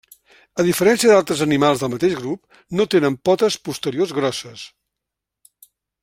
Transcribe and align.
A 0.61 0.63
diferència 0.67 1.09
d'altres 1.09 1.43
animals 1.45 1.83
del 1.83 1.91
mateix 1.95 2.15
grup, 2.21 2.57
no 2.79 2.87
tenen 2.93 3.17
potes 3.29 3.59
posteriors 3.67 4.15
grosses. 4.21 4.63